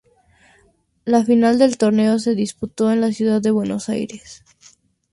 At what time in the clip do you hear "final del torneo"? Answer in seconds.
1.23-2.17